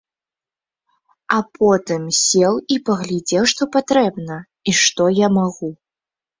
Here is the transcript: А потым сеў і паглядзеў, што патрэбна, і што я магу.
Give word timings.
А 1.35 1.37
потым 1.57 2.03
сеў 2.21 2.53
і 2.77 2.79
паглядзеў, 2.89 3.43
што 3.55 3.63
патрэбна, 3.79 4.41
і 4.69 4.79
што 4.83 5.03
я 5.25 5.33
магу. 5.41 5.75